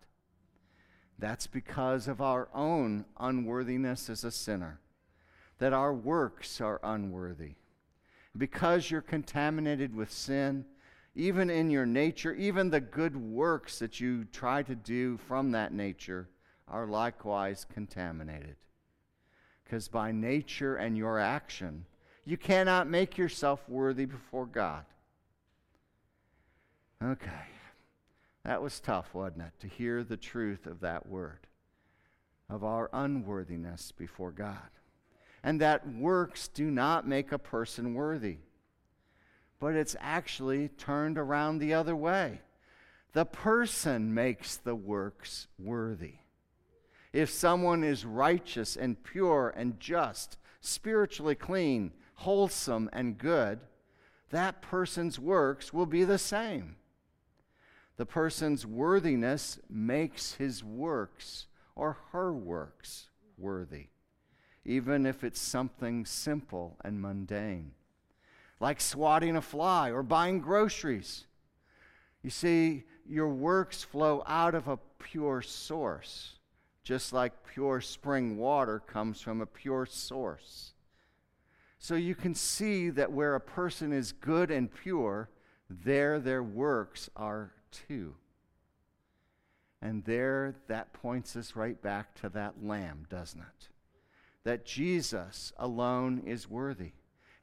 That's 1.18 1.46
because 1.46 2.08
of 2.08 2.22
our 2.22 2.48
own 2.54 3.04
unworthiness 3.18 4.08
as 4.08 4.24
a 4.24 4.30
sinner, 4.30 4.80
that 5.58 5.74
our 5.74 5.92
works 5.92 6.60
are 6.60 6.80
unworthy. 6.82 7.56
Because 8.36 8.90
you're 8.90 9.02
contaminated 9.02 9.94
with 9.94 10.10
sin, 10.10 10.64
even 11.20 11.50
in 11.50 11.70
your 11.70 11.84
nature, 11.84 12.32
even 12.32 12.70
the 12.70 12.80
good 12.80 13.14
works 13.14 13.78
that 13.78 14.00
you 14.00 14.24
try 14.32 14.62
to 14.62 14.74
do 14.74 15.18
from 15.28 15.50
that 15.50 15.70
nature 15.70 16.30
are 16.66 16.86
likewise 16.86 17.66
contaminated. 17.74 18.56
Because 19.62 19.86
by 19.86 20.12
nature 20.12 20.76
and 20.76 20.96
your 20.96 21.18
action, 21.18 21.84
you 22.24 22.38
cannot 22.38 22.88
make 22.88 23.18
yourself 23.18 23.60
worthy 23.68 24.06
before 24.06 24.46
God. 24.46 24.86
Okay. 27.04 27.30
That 28.44 28.62
was 28.62 28.80
tough, 28.80 29.12
wasn't 29.12 29.42
it, 29.42 29.52
to 29.60 29.68
hear 29.68 30.02
the 30.02 30.16
truth 30.16 30.64
of 30.64 30.80
that 30.80 31.06
word, 31.06 31.46
of 32.48 32.64
our 32.64 32.88
unworthiness 32.94 33.92
before 33.92 34.32
God. 34.32 34.70
And 35.42 35.60
that 35.60 35.86
works 35.86 36.48
do 36.48 36.70
not 36.70 37.06
make 37.06 37.30
a 37.30 37.38
person 37.38 37.92
worthy 37.92 38.38
but 39.60 39.76
it's 39.76 39.94
actually 40.00 40.68
turned 40.68 41.18
around 41.18 41.58
the 41.58 41.74
other 41.74 41.94
way. 41.94 42.40
The 43.12 43.26
person 43.26 44.14
makes 44.14 44.56
the 44.56 44.74
works 44.74 45.46
worthy. 45.58 46.14
If 47.12 47.28
someone 47.28 47.84
is 47.84 48.04
righteous 48.04 48.76
and 48.76 49.02
pure 49.02 49.52
and 49.54 49.78
just, 49.78 50.38
spiritually 50.60 51.34
clean, 51.34 51.92
wholesome, 52.14 52.88
and 52.92 53.18
good, 53.18 53.60
that 54.30 54.62
person's 54.62 55.18
works 55.18 55.72
will 55.72 55.86
be 55.86 56.04
the 56.04 56.18
same. 56.18 56.76
The 57.96 58.06
person's 58.06 58.64
worthiness 58.64 59.58
makes 59.68 60.34
his 60.34 60.64
works 60.64 61.48
or 61.74 61.98
her 62.12 62.32
works 62.32 63.08
worthy, 63.36 63.88
even 64.64 65.04
if 65.04 65.22
it's 65.24 65.40
something 65.40 66.06
simple 66.06 66.78
and 66.82 67.02
mundane 67.02 67.72
like 68.60 68.80
swatting 68.80 69.36
a 69.36 69.42
fly 69.42 69.90
or 69.90 70.02
buying 70.02 70.38
groceries. 70.40 71.26
You 72.22 72.30
see, 72.30 72.84
your 73.08 73.28
works 73.28 73.82
flow 73.82 74.22
out 74.26 74.54
of 74.54 74.68
a 74.68 74.78
pure 74.98 75.42
source, 75.42 76.38
just 76.84 77.12
like 77.12 77.32
pure 77.44 77.80
spring 77.80 78.36
water 78.36 78.78
comes 78.78 79.20
from 79.20 79.40
a 79.40 79.46
pure 79.46 79.86
source. 79.86 80.74
So 81.78 81.94
you 81.94 82.14
can 82.14 82.34
see 82.34 82.90
that 82.90 83.10
where 83.10 83.34
a 83.34 83.40
person 83.40 83.90
is 83.92 84.12
good 84.12 84.50
and 84.50 84.70
pure, 84.70 85.30
there 85.70 86.20
their 86.20 86.42
works 86.42 87.08
are 87.16 87.52
too. 87.70 88.14
And 89.80 90.04
there 90.04 90.56
that 90.68 90.92
points 90.92 91.36
us 91.36 91.56
right 91.56 91.80
back 91.80 92.14
to 92.20 92.28
that 92.30 92.62
lamb, 92.62 93.06
doesn't 93.08 93.40
it? 93.40 93.68
That 94.44 94.66
Jesus 94.66 95.54
alone 95.56 96.22
is 96.26 96.50
worthy. 96.50 96.92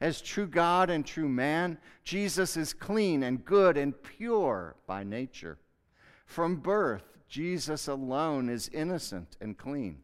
As 0.00 0.20
true 0.20 0.46
God 0.46 0.90
and 0.90 1.04
true 1.04 1.28
man, 1.28 1.78
Jesus 2.04 2.56
is 2.56 2.72
clean 2.72 3.22
and 3.22 3.44
good 3.44 3.76
and 3.76 4.00
pure 4.00 4.76
by 4.86 5.02
nature. 5.02 5.58
From 6.24 6.56
birth, 6.56 7.18
Jesus 7.28 7.88
alone 7.88 8.48
is 8.48 8.70
innocent 8.72 9.36
and 9.40 9.58
clean. 9.58 9.98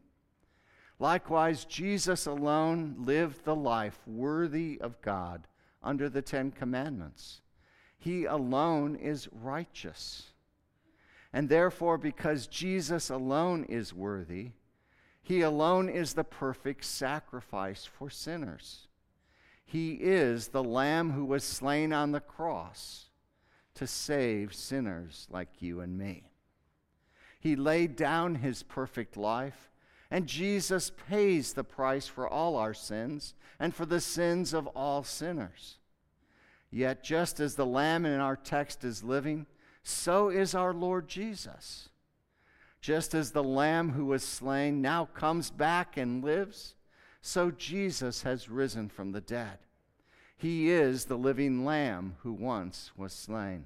Likewise, 0.99 1.65
Jesus 1.65 2.25
alone 2.25 2.95
lived 2.99 3.43
the 3.43 3.55
life 3.55 3.99
worthy 4.05 4.79
of 4.81 5.01
God 5.01 5.47
under 5.83 6.09
the 6.09 6.21
Ten 6.21 6.51
Commandments. 6.51 7.41
He 7.97 8.25
alone 8.25 8.95
is 8.95 9.29
righteous. 9.31 10.31
And 11.33 11.49
therefore, 11.49 11.97
because 11.97 12.47
Jesus 12.47 13.09
alone 13.09 13.65
is 13.65 13.93
worthy, 13.93 14.51
he 15.21 15.41
alone 15.41 15.89
is 15.89 16.13
the 16.13 16.23
perfect 16.23 16.85
sacrifice 16.85 17.83
for 17.83 18.09
sinners. 18.09 18.87
He 19.65 19.93
is 19.93 20.49
the 20.49 20.63
Lamb 20.63 21.11
who 21.11 21.25
was 21.25 21.43
slain 21.43 21.91
on 21.91 22.11
the 22.11 22.19
cross 22.19 23.09
to 23.73 23.87
save 23.87 24.53
sinners 24.53 25.27
like 25.29 25.61
you 25.61 25.81
and 25.81 25.97
me. 25.97 26.23
He 27.39 27.55
laid 27.55 27.95
down 27.95 28.35
his 28.35 28.63
perfect 28.63 29.17
life, 29.17 29.69
and 30.09 30.27
Jesus 30.27 30.91
pays 31.09 31.53
the 31.53 31.63
price 31.63 32.07
for 32.07 32.27
all 32.27 32.55
our 32.55 32.73
sins 32.73 33.33
and 33.59 33.73
for 33.73 33.85
the 33.85 33.99
sins 33.99 34.53
of 34.53 34.67
all 34.67 35.03
sinners. 35.03 35.77
Yet, 36.71 37.03
just 37.03 37.39
as 37.39 37.55
the 37.55 37.65
Lamb 37.65 38.05
in 38.05 38.19
our 38.19 38.35
text 38.35 38.83
is 38.83 39.03
living, 39.03 39.45
so 39.83 40.29
is 40.29 40.55
our 40.55 40.73
Lord 40.73 41.07
Jesus. 41.07 41.89
Just 42.81 43.13
as 43.13 43.31
the 43.31 43.43
Lamb 43.43 43.91
who 43.91 44.05
was 44.05 44.23
slain 44.23 44.81
now 44.81 45.05
comes 45.05 45.49
back 45.49 45.97
and 45.97 46.23
lives, 46.23 46.75
so 47.25 47.49
Jesus 47.49 48.21
has 48.21 48.49
risen 48.49 48.87
from 48.87 49.11
the 49.11 49.19
dead. 49.19 49.57
He 50.37 50.69
is 50.69 51.05
the 51.05 51.17
living 51.17 51.65
lamb 51.65 52.17
who 52.19 52.31
once 52.31 52.91
was 52.95 53.13
slain. 53.13 53.65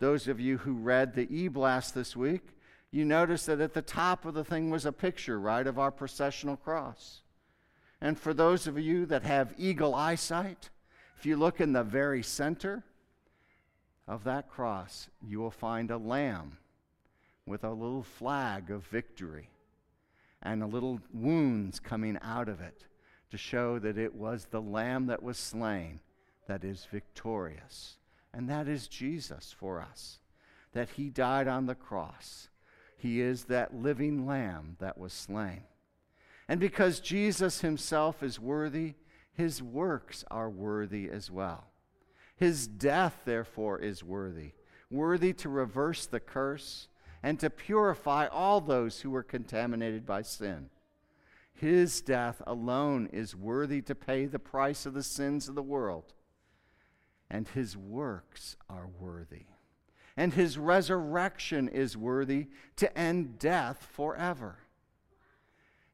Those 0.00 0.26
of 0.26 0.40
you 0.40 0.58
who 0.58 0.72
read 0.72 1.14
the 1.14 1.32
e 1.32 1.46
blast 1.46 1.94
this 1.94 2.16
week, 2.16 2.56
you 2.90 3.04
notice 3.04 3.46
that 3.46 3.60
at 3.60 3.72
the 3.72 3.82
top 3.82 4.24
of 4.24 4.34
the 4.34 4.42
thing 4.42 4.68
was 4.68 4.84
a 4.84 4.90
picture, 4.90 5.38
right, 5.38 5.64
of 5.64 5.78
our 5.78 5.92
processional 5.92 6.56
cross. 6.56 7.20
And 8.00 8.18
for 8.18 8.34
those 8.34 8.66
of 8.66 8.76
you 8.76 9.06
that 9.06 9.22
have 9.22 9.54
eagle 9.56 9.94
eyesight, 9.94 10.70
if 11.16 11.24
you 11.24 11.36
look 11.36 11.60
in 11.60 11.72
the 11.72 11.84
very 11.84 12.24
center 12.24 12.82
of 14.08 14.24
that 14.24 14.50
cross, 14.50 15.08
you 15.24 15.38
will 15.38 15.52
find 15.52 15.92
a 15.92 15.98
lamb 15.98 16.58
with 17.46 17.62
a 17.62 17.70
little 17.70 18.02
flag 18.02 18.72
of 18.72 18.84
victory 18.88 19.50
and 20.42 20.62
a 20.62 20.66
little 20.66 21.00
wounds 21.12 21.80
coming 21.80 22.18
out 22.22 22.48
of 22.48 22.60
it 22.60 22.86
to 23.30 23.36
show 23.36 23.78
that 23.78 23.98
it 23.98 24.14
was 24.14 24.46
the 24.46 24.62
lamb 24.62 25.06
that 25.06 25.22
was 25.22 25.38
slain 25.38 26.00
that 26.46 26.64
is 26.64 26.86
victorious. 26.90 27.98
And 28.32 28.48
that 28.48 28.68
is 28.68 28.88
Jesus 28.88 29.54
for 29.58 29.80
us, 29.80 30.18
that 30.72 30.90
he 30.90 31.10
died 31.10 31.48
on 31.48 31.66
the 31.66 31.74
cross. 31.74 32.48
He 32.96 33.20
is 33.20 33.44
that 33.44 33.74
living 33.74 34.26
lamb 34.26 34.76
that 34.80 34.98
was 34.98 35.12
slain. 35.12 35.62
And 36.48 36.58
because 36.58 37.00
Jesus 37.00 37.60
himself 37.60 38.22
is 38.22 38.40
worthy, 38.40 38.94
his 39.32 39.62
works 39.62 40.24
are 40.30 40.50
worthy 40.50 41.08
as 41.10 41.30
well. 41.30 41.64
His 42.36 42.66
death, 42.66 43.20
therefore, 43.24 43.78
is 43.80 44.02
worthy, 44.02 44.52
worthy 44.90 45.32
to 45.34 45.48
reverse 45.48 46.06
the 46.06 46.20
curse 46.20 46.88
and 47.22 47.38
to 47.40 47.50
purify 47.50 48.26
all 48.26 48.60
those 48.60 49.00
who 49.00 49.10
were 49.10 49.22
contaminated 49.22 50.06
by 50.06 50.22
sin. 50.22 50.70
His 51.52 52.00
death 52.00 52.40
alone 52.46 53.08
is 53.12 53.34
worthy 53.34 53.82
to 53.82 53.94
pay 53.94 54.26
the 54.26 54.38
price 54.38 54.86
of 54.86 54.94
the 54.94 55.02
sins 55.02 55.48
of 55.48 55.56
the 55.56 55.62
world, 55.62 56.14
and 57.28 57.48
his 57.48 57.76
works 57.76 58.56
are 58.70 58.86
worthy. 58.86 59.46
And 60.16 60.34
his 60.34 60.58
resurrection 60.58 61.68
is 61.68 61.96
worthy 61.96 62.48
to 62.76 62.96
end 62.96 63.38
death 63.38 63.88
forever. 63.92 64.58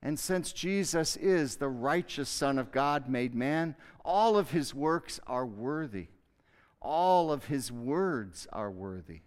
And 0.02 0.18
since 0.18 0.52
Jesus 0.52 1.16
is 1.16 1.56
the 1.56 1.68
righteous 1.68 2.28
Son 2.28 2.58
of 2.58 2.70
God 2.70 3.08
made 3.08 3.34
man, 3.34 3.74
all 4.04 4.36
of 4.36 4.50
his 4.50 4.74
works 4.74 5.18
are 5.26 5.46
worthy. 5.46 6.08
All 6.82 7.32
of 7.32 7.46
his 7.46 7.72
words 7.72 8.46
are 8.52 8.70
worthy. 8.70 9.22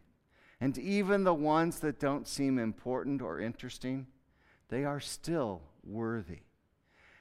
And 0.60 0.78
even 0.78 1.24
the 1.24 1.34
ones 1.34 1.80
that 1.80 2.00
don't 2.00 2.28
seem 2.28 2.58
important 2.58 3.22
or 3.22 3.40
interesting, 3.40 4.08
they 4.70 4.84
are 4.84 5.00
still 5.00 5.62
worthy. 5.84 6.40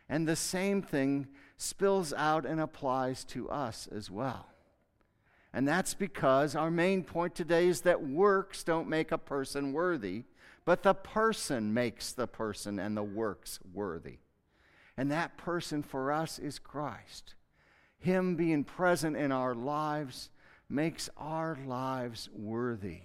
And 0.08 0.26
the 0.26 0.36
same 0.36 0.82
thing 0.82 1.28
spills 1.56 2.12
out 2.12 2.46
and 2.46 2.60
applies 2.60 3.24
to 3.24 3.48
us 3.50 3.88
as 3.94 4.10
well. 4.10 4.46
And 5.52 5.66
that's 5.66 5.94
because 5.94 6.54
our 6.54 6.70
main 6.70 7.02
point 7.02 7.34
today 7.34 7.68
is 7.68 7.82
that 7.82 8.06
works 8.06 8.62
don't 8.62 8.88
make 8.88 9.10
a 9.10 9.18
person 9.18 9.72
worthy, 9.72 10.24
but 10.64 10.82
the 10.82 10.94
person 10.94 11.72
makes 11.72 12.12
the 12.12 12.26
person 12.26 12.78
and 12.78 12.96
the 12.96 13.02
works 13.02 13.58
worthy. 13.72 14.18
And 14.96 15.10
that 15.10 15.36
person 15.36 15.82
for 15.82 16.12
us 16.12 16.38
is 16.38 16.58
Christ. 16.58 17.34
Him 17.98 18.36
being 18.36 18.64
present 18.64 19.16
in 19.16 19.32
our 19.32 19.54
lives 19.54 20.30
makes 20.68 21.08
our 21.16 21.58
lives 21.66 22.28
worthy. 22.34 23.00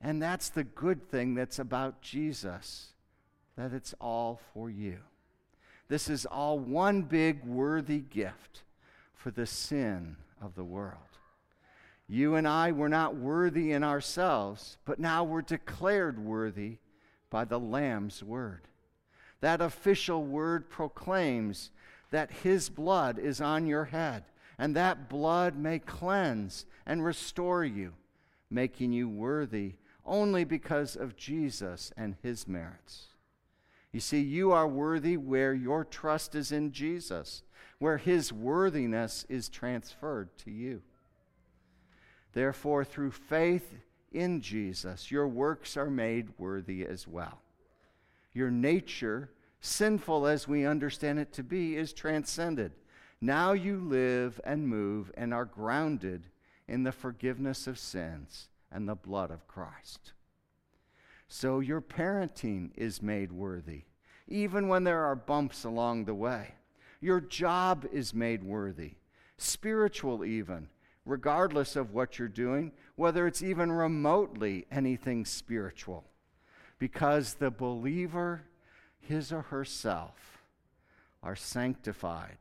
And 0.00 0.22
that's 0.22 0.48
the 0.48 0.64
good 0.64 1.10
thing 1.10 1.34
that's 1.34 1.58
about 1.58 2.00
Jesus, 2.00 2.92
that 3.56 3.72
it's 3.72 3.94
all 4.00 4.40
for 4.54 4.70
you. 4.70 4.98
This 5.88 6.08
is 6.08 6.26
all 6.26 6.58
one 6.58 7.02
big 7.02 7.44
worthy 7.44 7.98
gift 7.98 8.62
for 9.14 9.30
the 9.30 9.46
sin 9.46 10.16
of 10.40 10.54
the 10.54 10.64
world. 10.64 10.94
You 12.06 12.36
and 12.36 12.46
I 12.46 12.72
were 12.72 12.88
not 12.88 13.16
worthy 13.16 13.72
in 13.72 13.82
ourselves, 13.82 14.78
but 14.84 14.98
now 14.98 15.24
we're 15.24 15.42
declared 15.42 16.18
worthy 16.18 16.78
by 17.28 17.44
the 17.44 17.58
Lamb's 17.58 18.22
word. 18.22 18.62
That 19.40 19.60
official 19.60 20.24
word 20.24 20.70
proclaims 20.70 21.70
that 22.10 22.30
his 22.30 22.68
blood 22.68 23.18
is 23.18 23.40
on 23.40 23.66
your 23.66 23.86
head, 23.86 24.24
and 24.58 24.74
that 24.76 25.08
blood 25.08 25.56
may 25.56 25.78
cleanse 25.78 26.64
and 26.86 27.04
restore 27.04 27.64
you, 27.64 27.92
making 28.50 28.92
you 28.92 29.08
worthy 29.08 29.74
only 30.08 30.44
because 30.44 30.96
of 30.96 31.16
Jesus 31.16 31.92
and 31.96 32.16
his 32.22 32.48
merits. 32.48 33.08
You 33.92 34.00
see, 34.00 34.20
you 34.20 34.52
are 34.52 34.66
worthy 34.66 35.16
where 35.16 35.54
your 35.54 35.84
trust 35.84 36.34
is 36.34 36.52
in 36.52 36.72
Jesus, 36.72 37.42
where 37.78 37.98
his 37.98 38.32
worthiness 38.32 39.24
is 39.28 39.48
transferred 39.48 40.36
to 40.38 40.50
you. 40.50 40.82
Therefore, 42.32 42.84
through 42.84 43.12
faith 43.12 43.74
in 44.12 44.40
Jesus, 44.40 45.10
your 45.10 45.28
works 45.28 45.76
are 45.76 45.90
made 45.90 46.28
worthy 46.38 46.84
as 46.84 47.06
well. 47.06 47.40
Your 48.32 48.50
nature, 48.50 49.30
sinful 49.60 50.26
as 50.26 50.46
we 50.46 50.66
understand 50.66 51.18
it 51.18 51.32
to 51.34 51.42
be, 51.42 51.76
is 51.76 51.92
transcended. 51.92 52.72
Now 53.20 53.52
you 53.52 53.78
live 53.80 54.40
and 54.44 54.68
move 54.68 55.10
and 55.16 55.32
are 55.34 55.44
grounded 55.44 56.26
in 56.68 56.82
the 56.82 56.92
forgiveness 56.92 57.66
of 57.66 57.78
sins 57.78 58.47
and 58.70 58.88
the 58.88 58.94
blood 58.94 59.30
of 59.30 59.48
Christ. 59.48 60.12
So 61.28 61.60
your 61.60 61.80
parenting 61.80 62.70
is 62.74 63.02
made 63.02 63.32
worthy, 63.32 63.82
even 64.26 64.68
when 64.68 64.84
there 64.84 65.04
are 65.04 65.14
bumps 65.14 65.64
along 65.64 66.04
the 66.04 66.14
way. 66.14 66.54
Your 67.00 67.20
job 67.20 67.86
is 67.92 68.14
made 68.14 68.42
worthy, 68.42 68.94
spiritual 69.36 70.24
even, 70.24 70.68
regardless 71.04 71.76
of 71.76 71.92
what 71.92 72.18
you're 72.18 72.28
doing, 72.28 72.72
whether 72.96 73.26
it's 73.26 73.42
even 73.42 73.70
remotely 73.70 74.66
anything 74.70 75.24
spiritual. 75.24 76.04
Because 76.78 77.34
the 77.34 77.50
believer, 77.50 78.42
his 79.00 79.32
or 79.32 79.42
herself, 79.42 80.42
are 81.22 81.36
sanctified. 81.36 82.38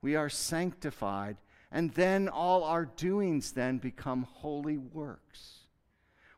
We 0.00 0.16
are 0.16 0.28
sanctified, 0.28 1.36
and 1.74 1.90
then 1.94 2.28
all 2.28 2.62
our 2.62 2.84
doings 2.84 3.50
then 3.50 3.78
become 3.78 4.28
holy 4.30 4.78
works. 4.78 5.58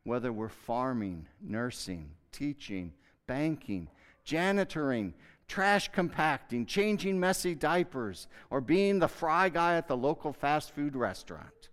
Whether 0.03 0.33
we're 0.33 0.49
farming, 0.49 1.27
nursing, 1.43 2.13
teaching, 2.33 2.95
banking, 3.27 3.89
janitoring, 4.25 5.13
trash 5.47 5.91
compacting, 5.93 6.65
changing 6.65 7.21
messy 7.21 7.55
diapers, 7.55 8.29
or 8.49 8.63
being 8.63 8.99
the 8.99 9.09
fry 9.09 9.51
guy 9.51 9.77
at 9.77 9.89
the 9.89 9.97
local 9.97 10.33
fast 10.33 10.75
food 10.75 10.97
restaurant. 10.97 11.69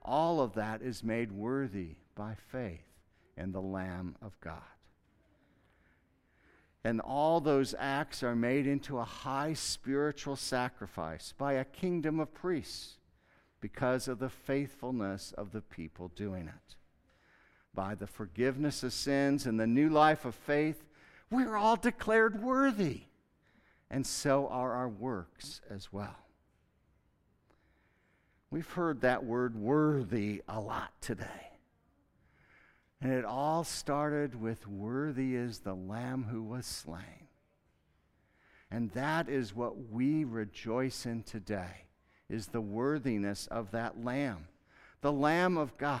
All 0.00 0.40
of 0.40 0.54
that 0.54 0.80
is 0.80 1.04
made 1.04 1.30
worthy 1.30 1.96
by 2.14 2.34
faith 2.50 2.80
in 3.36 3.52
the 3.52 3.60
Lamb 3.60 4.16
of 4.22 4.40
God. 4.40 4.62
And 6.88 7.02
all 7.02 7.42
those 7.42 7.74
acts 7.78 8.22
are 8.22 8.34
made 8.34 8.66
into 8.66 8.96
a 8.96 9.04
high 9.04 9.52
spiritual 9.52 10.36
sacrifice 10.36 11.34
by 11.36 11.52
a 11.52 11.64
kingdom 11.66 12.18
of 12.18 12.32
priests 12.32 12.94
because 13.60 14.08
of 14.08 14.18
the 14.18 14.30
faithfulness 14.30 15.34
of 15.36 15.52
the 15.52 15.60
people 15.60 16.10
doing 16.16 16.48
it. 16.48 16.76
By 17.74 17.94
the 17.94 18.06
forgiveness 18.06 18.82
of 18.82 18.94
sins 18.94 19.44
and 19.44 19.60
the 19.60 19.66
new 19.66 19.90
life 19.90 20.24
of 20.24 20.34
faith, 20.34 20.82
we're 21.30 21.58
all 21.58 21.76
declared 21.76 22.42
worthy, 22.42 23.02
and 23.90 24.06
so 24.06 24.48
are 24.48 24.72
our 24.72 24.88
works 24.88 25.60
as 25.68 25.92
well. 25.92 26.16
We've 28.50 28.70
heard 28.70 29.02
that 29.02 29.26
word 29.26 29.54
worthy 29.54 30.40
a 30.48 30.58
lot 30.58 30.92
today. 31.02 31.47
And 33.00 33.12
it 33.12 33.24
all 33.24 33.62
started 33.62 34.40
with 34.40 34.66
worthy 34.66 35.36
is 35.36 35.60
the 35.60 35.74
Lamb 35.74 36.24
who 36.24 36.42
was 36.42 36.66
slain. 36.66 37.28
And 38.70 38.90
that 38.92 39.28
is 39.28 39.54
what 39.54 39.90
we 39.90 40.24
rejoice 40.24 41.06
in 41.06 41.22
today, 41.22 41.86
is 42.28 42.48
the 42.48 42.60
worthiness 42.60 43.46
of 43.46 43.70
that 43.70 44.04
Lamb, 44.04 44.48
the 45.00 45.12
Lamb 45.12 45.56
of 45.56 45.78
God. 45.78 46.00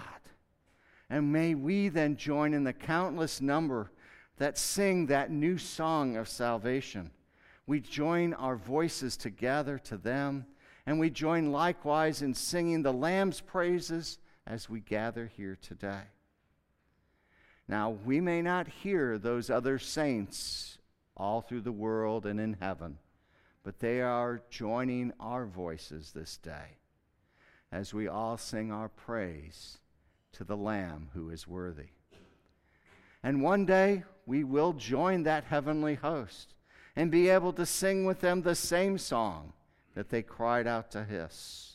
And 1.08 1.32
may 1.32 1.54
we 1.54 1.88
then 1.88 2.16
join 2.16 2.52
in 2.52 2.64
the 2.64 2.72
countless 2.72 3.40
number 3.40 3.90
that 4.36 4.58
sing 4.58 5.06
that 5.06 5.30
new 5.30 5.56
song 5.56 6.16
of 6.16 6.28
salvation. 6.28 7.10
We 7.66 7.80
join 7.80 8.34
our 8.34 8.56
voices 8.56 9.16
together 9.16 9.78
to 9.84 9.96
them, 9.96 10.46
and 10.84 10.98
we 10.98 11.10
join 11.10 11.52
likewise 11.52 12.22
in 12.22 12.34
singing 12.34 12.82
the 12.82 12.92
Lamb's 12.92 13.40
praises 13.40 14.18
as 14.46 14.68
we 14.68 14.80
gather 14.80 15.30
here 15.36 15.56
today. 15.60 16.02
Now, 17.68 17.90
we 17.90 18.20
may 18.20 18.40
not 18.40 18.66
hear 18.66 19.18
those 19.18 19.50
other 19.50 19.78
saints 19.78 20.78
all 21.16 21.42
through 21.42 21.60
the 21.60 21.72
world 21.72 22.24
and 22.24 22.40
in 22.40 22.56
heaven, 22.60 22.98
but 23.62 23.78
they 23.78 24.00
are 24.00 24.40
joining 24.50 25.12
our 25.20 25.44
voices 25.44 26.12
this 26.12 26.38
day 26.38 26.78
as 27.70 27.92
we 27.92 28.08
all 28.08 28.38
sing 28.38 28.72
our 28.72 28.88
praise 28.88 29.78
to 30.32 30.44
the 30.44 30.56
Lamb 30.56 31.10
who 31.12 31.28
is 31.28 31.46
worthy. 31.46 31.90
And 33.22 33.42
one 33.42 33.66
day 33.66 34.04
we 34.24 34.44
will 34.44 34.72
join 34.72 35.24
that 35.24 35.44
heavenly 35.44 35.96
host 35.96 36.54
and 36.96 37.10
be 37.10 37.28
able 37.28 37.52
to 37.52 37.66
sing 37.66 38.06
with 38.06 38.20
them 38.20 38.42
the 38.42 38.54
same 38.54 38.96
song 38.96 39.52
that 39.94 40.08
they 40.08 40.22
cried 40.22 40.66
out 40.66 40.90
to 40.92 41.04
His. 41.04 41.68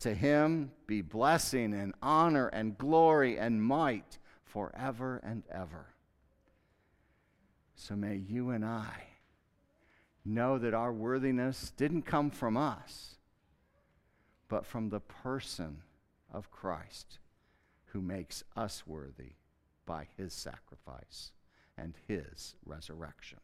To 0.00 0.14
him 0.14 0.72
be 0.86 1.00
blessing 1.00 1.72
and 1.72 1.94
honor 2.02 2.48
and 2.48 2.76
glory 2.76 3.38
and 3.38 3.62
might 3.62 4.18
forever 4.56 5.20
and 5.22 5.42
ever. 5.52 5.84
So 7.74 7.94
may 7.94 8.16
you 8.16 8.48
and 8.48 8.64
I 8.64 9.04
know 10.24 10.56
that 10.56 10.72
our 10.72 10.94
worthiness 10.94 11.74
didn't 11.76 12.06
come 12.06 12.30
from 12.30 12.56
us, 12.56 13.16
but 14.48 14.64
from 14.64 14.88
the 14.88 15.00
person 15.00 15.82
of 16.32 16.50
Christ 16.50 17.18
who 17.88 18.00
makes 18.00 18.44
us 18.56 18.84
worthy 18.86 19.32
by 19.84 20.06
his 20.16 20.32
sacrifice 20.32 21.32
and 21.76 21.92
his 22.08 22.54
resurrection. 22.64 23.40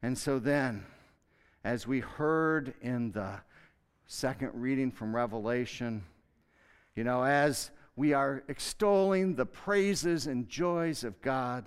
And 0.00 0.16
so 0.16 0.38
then, 0.38 0.86
as 1.64 1.86
we 1.86 2.00
heard 2.00 2.72
in 2.80 3.12
the 3.12 3.34
second 4.06 4.52
reading 4.54 4.90
from 4.90 5.14
Revelation, 5.14 6.04
you 6.96 7.04
know, 7.04 7.24
as 7.24 7.70
we 8.00 8.14
are 8.14 8.42
extolling 8.48 9.34
the 9.34 9.44
praises 9.44 10.26
and 10.26 10.48
joys 10.48 11.04
of 11.04 11.20
God, 11.20 11.66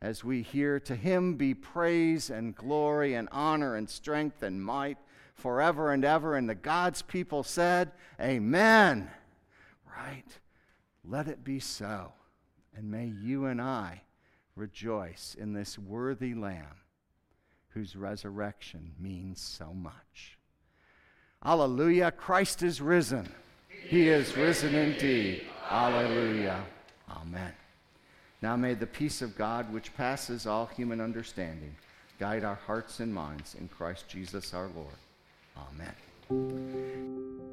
as 0.00 0.24
we 0.24 0.40
hear 0.40 0.80
to 0.80 0.96
him 0.96 1.34
be 1.34 1.52
praise 1.52 2.30
and 2.30 2.56
glory 2.56 3.12
and 3.12 3.28
honor 3.30 3.76
and 3.76 3.86
strength 3.86 4.42
and 4.42 4.64
might 4.64 4.96
forever 5.34 5.92
and 5.92 6.06
ever. 6.06 6.36
And 6.36 6.48
the 6.48 6.54
God's 6.54 7.02
people 7.02 7.42
said, 7.42 7.92
Amen. 8.18 9.10
Right? 9.94 10.24
Let 11.04 11.28
it 11.28 11.44
be 11.44 11.60
so. 11.60 12.14
And 12.74 12.90
may 12.90 13.12
you 13.22 13.44
and 13.44 13.60
I 13.60 14.04
rejoice 14.56 15.36
in 15.38 15.52
this 15.52 15.78
worthy 15.78 16.32
Lamb 16.32 16.80
whose 17.74 17.94
resurrection 17.94 18.92
means 18.98 19.38
so 19.38 19.74
much. 19.74 20.38
Alleluia, 21.44 22.10
Christ 22.10 22.62
is 22.62 22.80
risen. 22.80 23.28
He 23.88 24.08
is 24.08 24.36
risen 24.36 24.74
indeed. 24.74 25.46
Alleluia. 25.70 26.64
Amen. 27.10 27.52
Now 28.40 28.56
may 28.56 28.74
the 28.74 28.86
peace 28.86 29.22
of 29.22 29.36
God, 29.36 29.72
which 29.72 29.94
passes 29.96 30.46
all 30.46 30.66
human 30.66 31.00
understanding, 31.00 31.74
guide 32.18 32.44
our 32.44 32.58
hearts 32.66 33.00
and 33.00 33.14
minds 33.14 33.54
in 33.54 33.68
Christ 33.68 34.08
Jesus 34.08 34.52
our 34.52 34.68
Lord. 34.74 34.96
Amen. 35.56 37.51